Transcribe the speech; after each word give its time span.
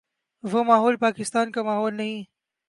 وہ 0.43 0.63
ماحول 0.63 0.95
پاکستان 0.97 1.51
کا 1.51 1.63
ماحول 1.63 1.93
نہیں 1.95 2.17
ہے۔ 2.19 2.23